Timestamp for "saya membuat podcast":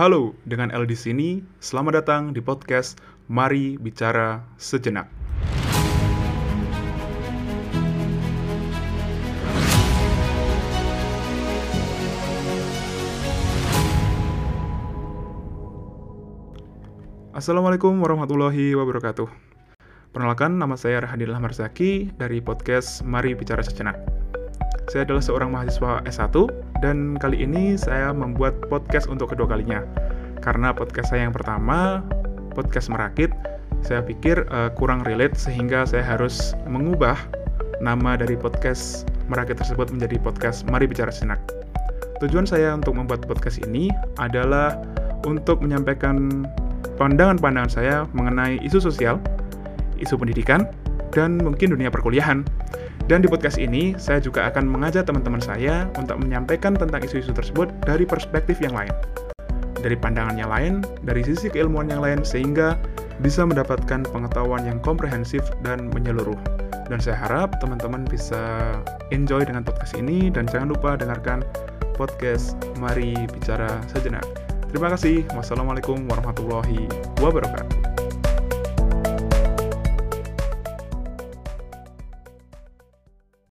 27.78-29.06